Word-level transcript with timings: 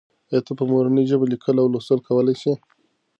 آیا 0.29 0.39
ته 0.45 0.51
په 0.59 0.63
مورنۍ 0.71 1.03
ژبه 1.11 1.25
لیکل 1.33 1.55
او 1.61 1.67
لوستل 1.73 1.99
کولای 2.07 2.35
سې؟ 2.41 2.53